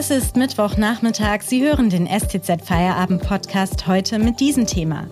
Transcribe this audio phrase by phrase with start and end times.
[0.00, 1.42] Es ist Mittwochnachmittag.
[1.42, 5.08] Sie hören den STZ Feierabend Podcast heute mit diesem Thema.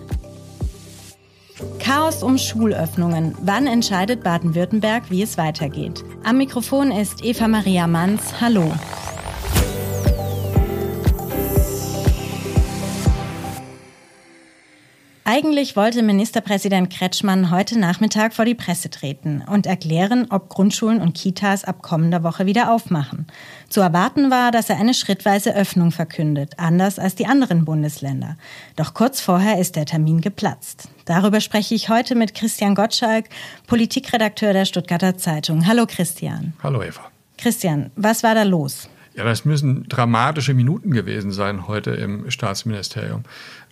[1.77, 3.35] Chaos um Schulöffnungen.
[3.41, 6.05] Wann entscheidet Baden-Württemberg, wie es weitergeht?
[6.23, 8.39] Am Mikrofon ist Eva Maria Manns.
[8.39, 8.71] Hallo.
[15.29, 21.15] Eigentlich wollte Ministerpräsident Kretschmann heute Nachmittag vor die Presse treten und erklären, ob Grundschulen und
[21.17, 23.27] Kitas ab kommender Woche wieder aufmachen.
[23.67, 28.37] Zu erwarten war, dass er eine schrittweise Öffnung verkündet, anders als die anderen Bundesländer.
[28.77, 30.87] Doch kurz vorher ist der Termin geplatzt.
[31.03, 33.25] Darüber spreche ich heute mit Christian Gottschalk,
[33.67, 35.67] Politikredakteur der Stuttgarter Zeitung.
[35.67, 36.53] Hallo Christian.
[36.63, 37.01] Hallo Eva.
[37.37, 38.87] Christian, was war da los?
[39.17, 43.23] Ja, das müssen dramatische Minuten gewesen sein heute im Staatsministerium.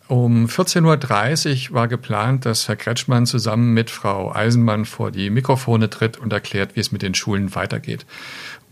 [0.07, 5.89] Um 14.30 Uhr war geplant, dass Herr Kretschmann zusammen mit Frau Eisenmann vor die Mikrofone
[5.89, 8.05] tritt und erklärt, wie es mit den Schulen weitergeht.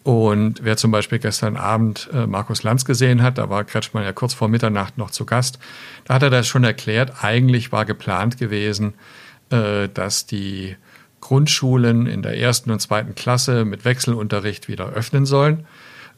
[0.04, 4.12] Und wer zum Beispiel gestern Abend äh, Markus Lanz gesehen hat, da war Kretschmann ja
[4.12, 5.60] kurz vor Mitternacht noch zu Gast,
[6.06, 7.24] da hat er das schon erklärt.
[7.24, 8.94] Eigentlich war geplant gewesen,
[9.50, 10.76] äh, dass die
[11.22, 15.66] Grundschulen in der ersten und zweiten Klasse mit Wechselunterricht wieder öffnen sollen.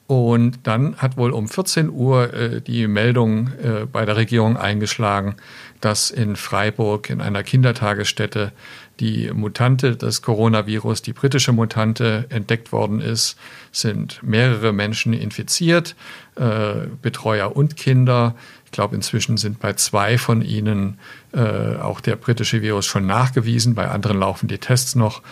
[0.08, 5.36] Und dann hat wohl um 14 Uhr äh, die Meldung äh, bei der Regierung eingeschlagen,
[5.82, 8.52] dass in Freiburg in einer Kindertagesstätte
[9.00, 13.36] die Mutante des Coronavirus, die britische Mutante, entdeckt worden ist,
[13.72, 15.96] sind mehrere Menschen infiziert,
[16.36, 18.36] äh, Betreuer und Kinder.
[18.66, 21.00] Ich glaube, inzwischen sind bei zwei von ihnen
[21.34, 25.24] äh, auch der britische Virus schon nachgewiesen, bei anderen laufen die Tests noch.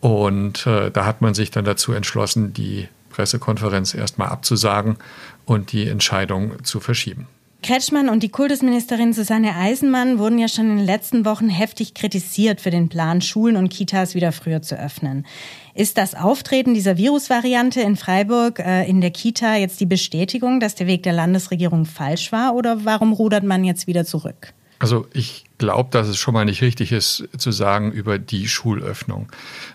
[0.00, 2.88] Und äh, da hat man sich dann dazu entschlossen, die
[3.18, 4.96] Pressekonferenz erstmal abzusagen
[5.44, 7.26] und die Entscheidung zu verschieben.
[7.64, 12.60] Kretschmann und die Kultusministerin Susanne Eisenmann wurden ja schon in den letzten Wochen heftig kritisiert
[12.60, 15.26] für den Plan, Schulen und Kitas wieder früher zu öffnen.
[15.74, 20.76] Ist das Auftreten dieser Virusvariante in Freiburg äh, in der Kita jetzt die Bestätigung, dass
[20.76, 24.54] der Weg der Landesregierung falsch war oder warum rudert man jetzt wieder zurück?
[24.78, 29.28] Also ich glaube, dass es schon mal nicht richtig ist zu sagen über die Schulöffnung.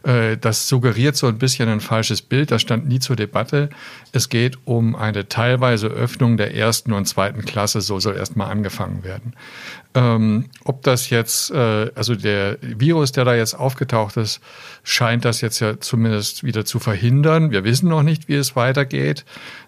[0.04, 2.52] Äh, das suggeriert so ein bisschen ein falsches Bild.
[2.52, 3.70] Das stand nie zur Debatte.
[4.12, 7.82] Es geht um eine teilweise Öffnung der ersten und zweiten Klasse.
[7.82, 9.34] So soll erstmal angefangen werden.
[9.96, 14.42] Ähm, ob das jetzt, äh, also der Virus, der da jetzt aufgetaucht ist,
[14.84, 17.52] scheint das jetzt ja zumindest wieder zu verhindern.
[17.52, 19.24] Wir wissen noch nicht, wie es weitergeht.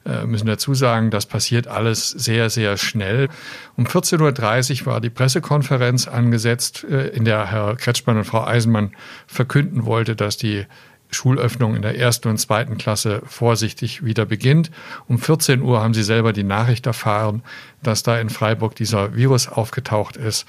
[0.05, 3.29] Äh, müssen dazu sagen, das passiert alles sehr, sehr schnell.
[3.77, 8.91] Um 14.30 Uhr war die Pressekonferenz angesetzt, äh, in der Herr Kretschmann und Frau Eisenmann
[9.27, 10.65] verkünden wollte, dass die
[11.11, 14.71] Schulöffnung in der ersten und zweiten Klasse vorsichtig wieder beginnt.
[15.07, 17.43] Um 14 Uhr haben Sie selber die Nachricht erfahren,
[17.83, 20.45] dass da in Freiburg dieser Virus aufgetaucht ist.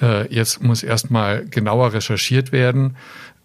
[0.00, 2.96] Äh, jetzt muss erstmal genauer recherchiert werden.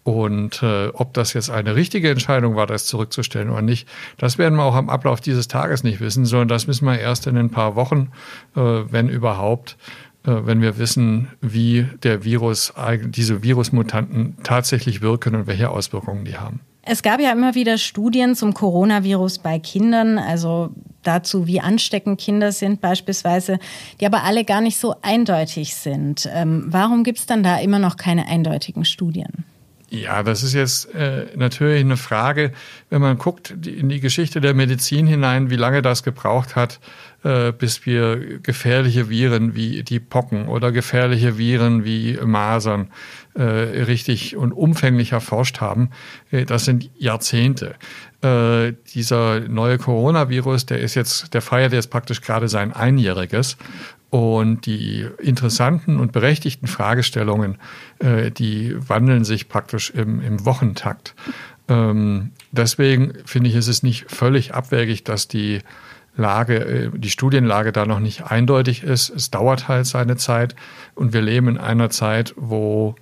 [0.06, 3.88] Und äh, ob das jetzt eine richtige Entscheidung war, das zurückzustellen oder nicht,
[4.18, 7.26] das werden wir auch am Ablauf dieses Tages nicht wissen, sondern das müssen wir erst
[7.26, 8.12] in ein paar Wochen,
[8.54, 9.76] äh, wenn überhaupt,
[10.26, 12.72] wenn wir wissen, wie der Virus,
[13.06, 16.60] diese Virusmutanten tatsächlich wirken und welche Auswirkungen die haben.
[16.88, 20.70] Es gab ja immer wieder Studien zum Coronavirus bei Kindern, also
[21.02, 23.58] dazu, wie ansteckend Kinder sind beispielsweise,
[24.00, 26.28] die aber alle gar nicht so eindeutig sind.
[26.32, 29.44] Ähm, warum gibt es dann da immer noch keine eindeutigen Studien?
[29.88, 32.52] Ja, das ist jetzt äh, natürlich eine Frage,
[32.90, 36.80] wenn man guckt in die Geschichte der Medizin hinein, wie lange das gebraucht hat,
[37.22, 42.90] äh, bis wir gefährliche Viren wie die Pocken oder gefährliche Viren wie Masern
[43.34, 45.90] äh, richtig und umfänglich erforscht haben.
[46.32, 47.76] Äh, das sind Jahrzehnte.
[48.22, 53.56] Äh, dieser neue Coronavirus, der ist jetzt, der feiert jetzt praktisch gerade sein Einjähriges.
[54.10, 57.58] Und die interessanten und berechtigten Fragestellungen,
[57.98, 61.14] äh, die wandeln sich praktisch im, im Wochentakt.
[61.68, 65.60] Ähm, deswegen finde ich, ist es nicht völlig abwegig, dass die
[66.16, 69.10] Lage, äh, die Studienlage da noch nicht eindeutig ist.
[69.10, 70.54] Es dauert halt seine Zeit
[70.94, 72.94] und wir leben in einer Zeit, wo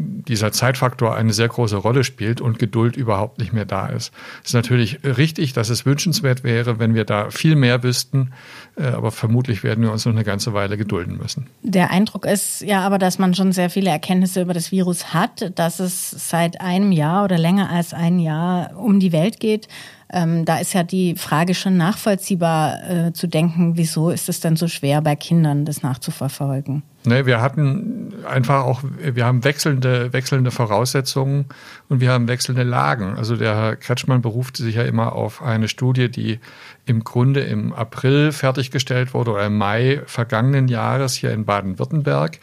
[0.00, 4.12] dieser Zeitfaktor eine sehr große Rolle spielt und Geduld überhaupt nicht mehr da ist.
[4.42, 8.32] Es ist natürlich richtig, dass es wünschenswert wäre, wenn wir da viel mehr wüssten,
[8.76, 11.48] äh, aber vermutlich werden wir uns noch eine ganze Weile gedulden müssen.
[11.62, 15.52] Der Eindruck ist ja aber, dass man schon sehr viele Erkenntnisse über das Virus hat,
[15.58, 19.68] dass es seit einem Jahr oder länger als ein Jahr um die Welt geht.
[20.12, 24.56] Ähm, da ist ja die Frage schon nachvollziehbar äh, zu denken, wieso ist es denn
[24.56, 26.82] so schwer bei Kindern, das nachzuverfolgen?
[27.04, 31.46] Ne, wir hatten einfach auch, wir haben wechselnde, wechselnde Voraussetzungen
[31.88, 33.16] und wir haben wechselnde Lagen.
[33.16, 36.40] Also der Herr Kretschmann beruft sich ja immer auf eine Studie, die
[36.84, 42.38] im Grunde im April fertiggestellt wurde oder im Mai vergangenen Jahres hier in Baden-Württemberg.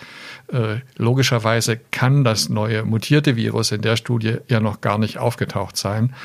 [0.51, 5.77] Äh, logischerweise kann das neue mutierte Virus in der Studie ja noch gar nicht aufgetaucht
[5.77, 6.15] sein.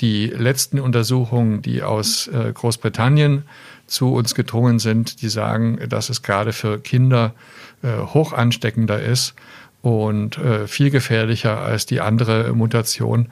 [0.00, 3.44] Die letzten Untersuchungen, die aus äh, Großbritannien
[3.86, 7.34] zu uns gedrungen sind, die sagen, dass es gerade für Kinder
[7.82, 9.34] äh, hoch ansteckender ist
[9.80, 13.28] und äh, viel gefährlicher als die andere Mutation.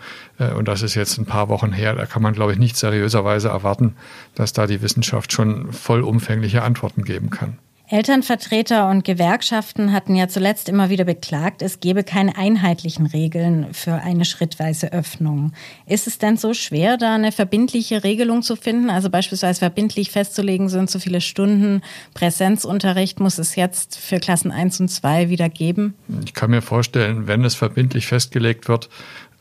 [0.57, 1.95] Und das ist jetzt ein paar Wochen her.
[1.95, 3.97] Da kann man, glaube ich, nicht seriöserweise erwarten,
[4.35, 7.59] dass da die Wissenschaft schon vollumfängliche Antworten geben kann.
[7.87, 13.95] Elternvertreter und Gewerkschaften hatten ja zuletzt immer wieder beklagt, es gebe keine einheitlichen Regeln für
[13.95, 15.53] eine schrittweise Öffnung.
[15.87, 18.89] Ist es denn so schwer, da eine verbindliche Regelung zu finden?
[18.89, 21.83] Also beispielsweise verbindlich festzulegen, sind so viele Stunden
[22.15, 25.95] Präsenzunterricht muss es jetzt für Klassen 1 und 2 wieder geben?
[26.25, 28.89] Ich kann mir vorstellen, wenn es verbindlich festgelegt wird,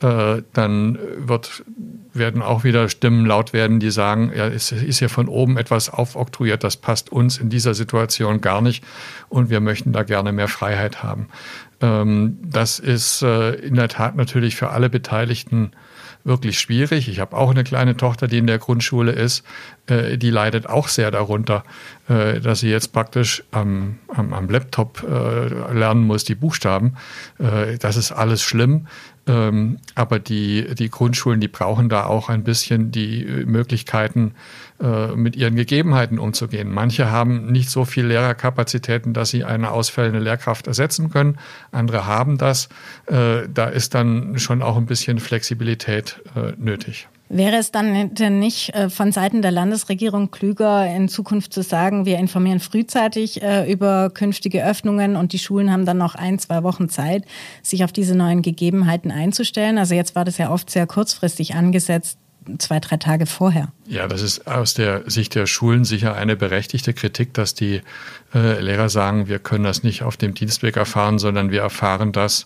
[0.03, 1.63] äh, dann wird,
[2.13, 5.89] werden auch wieder Stimmen laut werden, die sagen, ja, es ist ja von oben etwas
[5.89, 8.83] aufoktroyiert, das passt uns in dieser Situation gar nicht
[9.29, 11.27] und wir möchten da gerne mehr Freiheit haben.
[11.81, 15.71] Ähm, das ist äh, in der Tat natürlich für alle Beteiligten
[16.23, 17.09] wirklich schwierig.
[17.09, 19.43] Ich habe auch eine kleine Tochter, die in der Grundschule ist.
[19.87, 21.63] Äh, die leidet auch sehr darunter,
[22.07, 26.95] äh, dass sie jetzt praktisch am, am, am Laptop äh, lernen muss, die Buchstaben.
[27.39, 28.87] Äh, das ist alles schlimm.
[29.25, 34.33] Ähm, aber die, die Grundschulen, die brauchen da auch ein bisschen die äh, Möglichkeiten,
[34.81, 36.69] äh, mit ihren Gegebenheiten umzugehen.
[36.73, 41.37] Manche haben nicht so viel Lehrerkapazitäten, dass sie eine ausfällende Lehrkraft ersetzen können.
[41.71, 42.67] Andere haben das.
[43.05, 47.07] Äh, da ist dann schon auch ein bisschen Flexibilität äh, nötig.
[47.35, 52.05] Wäre es dann denn nicht äh, von Seiten der Landesregierung klüger, in Zukunft zu sagen,
[52.05, 56.61] wir informieren frühzeitig äh, über künftige Öffnungen und die Schulen haben dann noch ein, zwei
[56.61, 57.25] Wochen Zeit,
[57.63, 59.79] sich auf diese neuen Gegebenheiten einzustellen?
[59.79, 62.19] Also jetzt war das ja oft sehr kurzfristig angesetzt
[62.59, 63.69] zwei, drei Tage vorher.
[63.87, 67.81] Ja, das ist aus der Sicht der Schulen sicher eine berechtigte Kritik, dass die
[68.33, 72.45] äh, Lehrer sagen, wir können das nicht auf dem Dienstweg erfahren, sondern wir erfahren das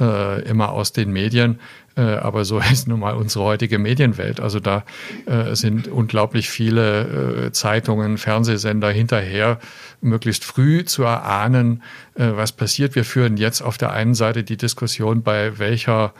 [0.00, 1.58] äh, immer aus den Medien.
[1.98, 4.40] Äh, aber so ist nun mal unsere heutige Medienwelt.
[4.40, 4.84] Also da
[5.26, 9.58] äh, sind unglaublich viele äh, Zeitungen, Fernsehsender hinterher,
[10.00, 11.82] möglichst früh zu erahnen,
[12.14, 12.94] was passiert.
[12.94, 16.14] Wir führen jetzt auf der einen Seite die Diskussion, bei welcher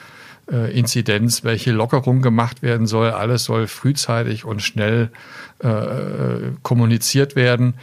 [0.48, 3.10] Inzidenz, welche Lockerung gemacht werden soll.
[3.10, 5.10] Alles soll frühzeitig und schnell
[6.62, 7.74] kommuniziert werden.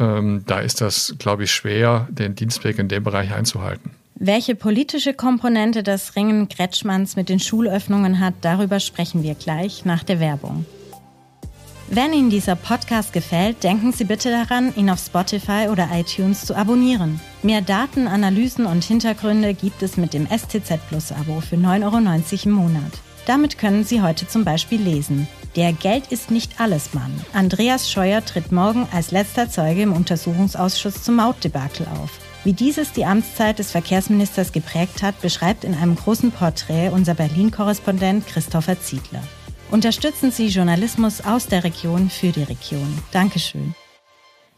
[0.00, 3.92] Ähm, da ist das, glaube ich, schwer, den Dienstweg in dem Bereich einzuhalten.
[4.16, 10.04] Welche politische Komponente das Ringen Kretschmanns mit den Schulöffnungen hat, darüber sprechen wir gleich nach
[10.04, 10.64] der Werbung.
[11.88, 16.54] Wenn Ihnen dieser Podcast gefällt, denken Sie bitte daran, ihn auf Spotify oder iTunes zu
[16.54, 17.20] abonnieren.
[17.42, 22.42] Mehr Daten, Analysen und Hintergründe gibt es mit dem STZ Plus Abo für 9,90 Euro
[22.44, 22.92] im Monat.
[23.26, 25.26] Damit können Sie heute zum Beispiel lesen.
[25.56, 27.12] Der Geld ist nicht alles Mann.
[27.32, 32.20] Andreas Scheuer tritt morgen als letzter Zeuge im Untersuchungsausschuss zum Mautdebakel auf.
[32.44, 38.26] Wie dieses die Amtszeit des Verkehrsministers geprägt hat, beschreibt in einem großen Porträt unser Berlin-Korrespondent
[38.26, 39.22] Christopher Ziedler.
[39.70, 42.98] Unterstützen Sie Journalismus aus der Region für die Region.
[43.12, 43.74] Dankeschön.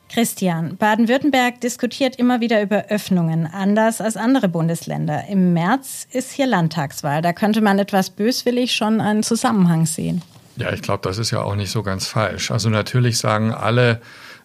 [0.08, 5.28] Christian, Baden-Württemberg diskutiert immer wieder über Öffnungen, anders als andere Bundesländer.
[5.28, 7.22] Im März ist hier Landtagswahl.
[7.22, 10.22] Da könnte man etwas böswillig schon einen Zusammenhang sehen.
[10.56, 12.50] Ja, ich glaube, das ist ja auch nicht so ganz falsch.
[12.50, 14.00] Also natürlich sagen alle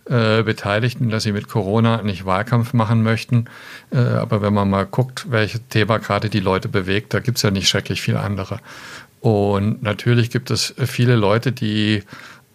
[0.06, 3.46] äh, Beteiligten, dass sie mit Corona nicht Wahlkampf machen möchten.
[3.92, 7.44] Äh, aber wenn man mal guckt, welches Thema gerade die Leute bewegt, da gibt es
[7.44, 8.60] ja nicht schrecklich viel andere.
[9.20, 12.04] Und natürlich gibt es viele Leute, die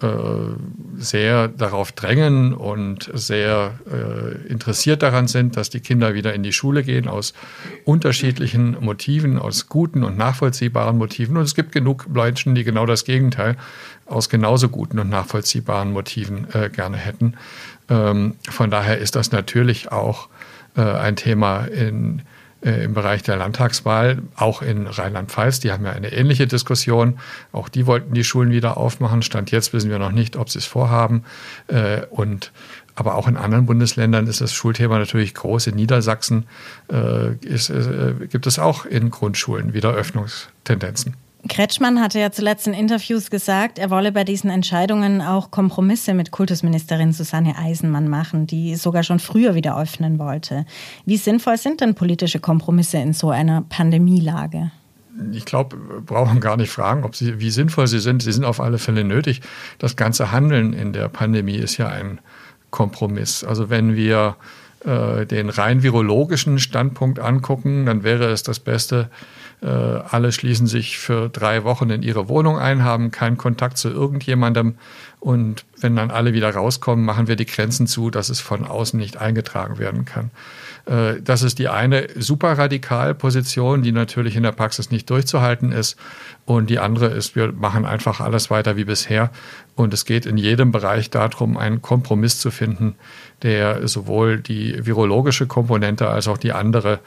[0.03, 0.09] äh,
[0.99, 6.53] sehr darauf drängen und sehr äh, interessiert daran sind, dass die Kinder wieder in die
[6.53, 7.33] Schule gehen, aus
[7.85, 11.37] unterschiedlichen Motiven, aus guten und nachvollziehbaren Motiven.
[11.39, 13.57] Und es gibt genug Menschen, die genau das Gegenteil
[14.05, 17.35] aus genauso guten und nachvollziehbaren Motiven äh, gerne hätten.
[17.89, 20.29] Ähm, von daher ist das natürlich auch
[20.77, 22.23] äh, ein Thema in
[22.63, 25.61] im Bereich der Landtagswahl, auch in Rheinland-Pfalz.
[25.61, 27.19] Die haben ja eine ähnliche Diskussion.
[27.53, 29.23] Auch die wollten die Schulen wieder aufmachen.
[29.23, 31.25] Stand jetzt wissen wir noch nicht, ob sie es vorhaben.
[31.69, 32.53] Äh, und
[32.95, 35.67] aber auch in anderen Bundesländern ist das Schulthema natürlich groß.
[35.67, 36.47] In Niedersachsen
[36.91, 37.71] äh, ist,
[38.31, 41.15] gibt es auch in Grundschulen wieder Öffnungstendenzen.
[41.49, 46.31] Kretschmann hatte ja zuletzt in Interviews gesagt, er wolle bei diesen Entscheidungen auch Kompromisse mit
[46.31, 50.67] Kultusministerin Susanne Eisenmann machen, die sogar schon früher wieder öffnen wollte.
[51.05, 54.71] Wie sinnvoll sind denn politische Kompromisse in so einer Pandemielage?
[55.33, 58.23] ich glaube, wir brauchen gar nicht fragen, ob sie, wie sinnvoll sie sind.
[58.23, 59.41] Sie sind auf alle Fälle nötig.
[59.79, 62.21] Das ganze Handeln in der Pandemie ist ja ein
[62.71, 63.45] Kompromiss.
[63.45, 64.37] Also wenn wir
[64.85, 69.11] äh, den rein virologischen Standpunkt angucken, dann wäre es das Beste,
[69.63, 74.77] alle schließen sich für drei Wochen in ihre Wohnung ein, haben keinen Kontakt zu irgendjemandem.
[75.19, 78.99] Und wenn dann alle wieder rauskommen, machen wir die Grenzen zu, dass es von außen
[78.99, 80.31] nicht eingetragen werden kann.
[80.85, 85.97] Äh, das ist die eine super Radikalposition, die natürlich in der Praxis nicht durchzuhalten ist.
[86.45, 89.31] Und die andere ist, wir machen einfach alles weiter wie bisher.
[89.75, 92.95] Und es geht in jedem Bereich darum, einen Kompromiss zu finden,
[93.43, 97.01] der sowohl die virologische Komponente als auch die andere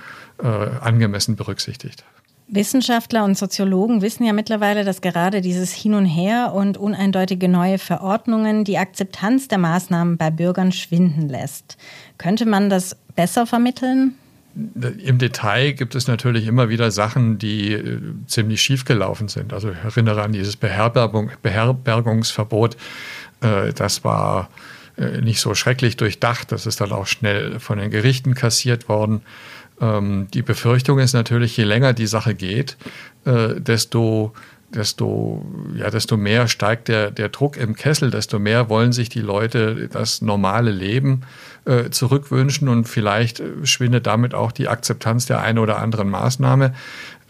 [0.43, 2.03] äh, angemessen berücksichtigt.
[2.51, 7.77] Wissenschaftler und Soziologen wissen ja mittlerweile, dass gerade dieses Hin und Her und uneindeutige neue
[7.77, 11.77] Verordnungen die Akzeptanz der Maßnahmen bei Bürgern schwinden lässt.
[12.17, 14.15] Könnte man das besser vermitteln?
[15.05, 19.53] Im Detail gibt es natürlich immer wieder Sachen, die äh, ziemlich schief gelaufen sind.
[19.53, 22.75] Also ich erinnere an dieses Beherbergung, Beherbergungsverbot.
[23.41, 24.49] Äh, das war
[24.97, 26.51] äh, nicht so schrecklich durchdacht.
[26.51, 29.21] Das ist dann auch schnell von den Gerichten kassiert worden.
[29.81, 32.77] Ähm, die Befürchtung ist natürlich, je länger die Sache geht,
[33.25, 34.33] äh, desto
[34.73, 35.43] desto,
[35.75, 39.89] ja, desto mehr steigt der, der Druck im Kessel, desto mehr wollen sich die Leute
[39.91, 41.21] das normale Leben
[41.65, 46.73] äh, zurückwünschen und vielleicht schwindet damit auch die Akzeptanz der einen oder anderen Maßnahme.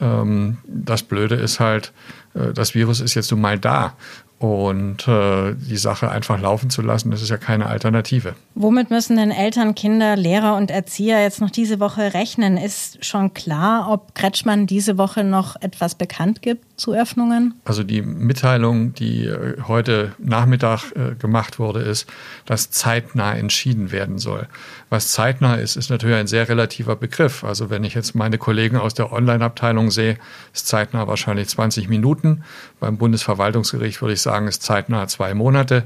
[0.02, 1.94] Ähm, das Blöde ist halt,
[2.34, 3.96] äh, das Virus ist jetzt nun mal da
[4.40, 8.36] und äh, die Sache einfach laufen zu lassen, das ist ja keine Alternative.
[8.56, 12.58] Womit müssen denn Eltern, Kinder, Lehrer und Erzieher jetzt noch diese Woche rechnen?
[12.58, 17.54] Ist schon klar, ob Kretschmann diese Woche noch etwas bekannt gibt zu Öffnungen?
[17.66, 22.08] Also die Mitteilung, die äh, heute Nachmittag äh, gemacht wurde, ist,
[22.46, 24.48] dass zeitnah entschieden werden soll.
[24.90, 27.44] Was zeitnah ist, ist natürlich ein sehr relativer Begriff.
[27.44, 30.18] Also wenn ich jetzt meine Kollegen aus der Online-Abteilung sehe,
[30.54, 32.44] ist zeitnah wahrscheinlich 20 Minuten.
[32.80, 35.84] Beim Bundesverwaltungsgericht würde ich sagen, ist zeitnah zwei Monate.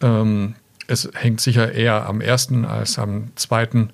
[0.00, 0.54] Ähm,
[0.88, 3.90] es hängt sicher eher am ersten als am zweiten,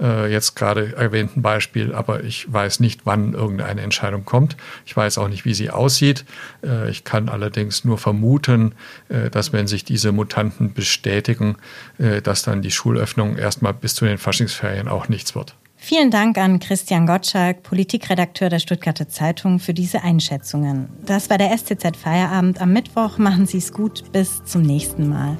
[0.00, 4.56] äh, jetzt gerade erwähnten Beispiel, aber ich weiß nicht, wann irgendeine Entscheidung kommt.
[4.86, 6.24] Ich weiß auch nicht, wie sie aussieht.
[6.64, 8.74] Äh, ich kann allerdings nur vermuten,
[9.08, 11.56] äh, dass wenn sich diese Mutanten bestätigen,
[11.98, 15.54] äh, dass dann die Schulöffnung erstmal bis zu den Faschingsferien auch nichts wird.
[15.80, 20.88] Vielen Dank an Christian Gottschalk, Politikredakteur der Stuttgarter Zeitung, für diese Einschätzungen.
[21.06, 23.18] Das war der STZ Feierabend am Mittwoch.
[23.18, 24.10] Machen Sie es gut.
[24.10, 25.38] Bis zum nächsten Mal.